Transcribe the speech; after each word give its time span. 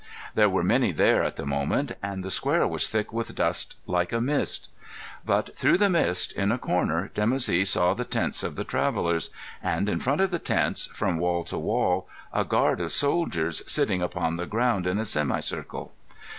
There 0.33 0.49
were 0.49 0.63
many 0.63 0.91
there 0.91 1.23
at 1.23 1.35
the 1.35 1.45
moment; 1.45 1.91
and 2.01 2.23
the 2.25 2.31
square 2.31 2.65
was 2.67 2.87
thick 2.89 3.13
with 3.13 3.35
dust 3.35 3.77
like 3.85 4.11
a 4.11 4.19
mist. 4.19 4.69
But, 5.23 5.55
through 5.55 5.77
the 5.77 5.91
mist, 5.91 6.31
in 6.33 6.51
a 6.51 6.57
corner, 6.57 7.11
Dimoussi 7.13 7.67
saw 7.67 7.93
the 7.93 8.03
tents 8.03 8.41
of 8.41 8.55
the 8.55 8.63
travellers, 8.63 9.29
and, 9.61 9.87
in 9.87 9.99
front 9.99 10.21
of 10.21 10.31
the 10.31 10.39
tents, 10.39 10.87
from 10.87 11.19
wall 11.19 11.43
to 11.43 11.59
wall, 11.59 12.09
a 12.33 12.43
guard 12.43 12.81
of 12.81 12.91
soldiers 12.91 13.61
sitting 13.71 14.01
upon 14.01 14.37
the 14.37 14.47
ground 14.47 14.87
in 14.87 14.97
a 14.97 15.05
semicircle. 15.05 15.91